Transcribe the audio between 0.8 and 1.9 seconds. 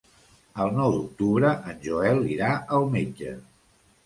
d'octubre en